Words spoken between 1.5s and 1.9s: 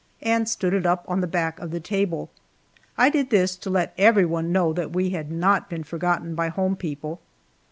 of the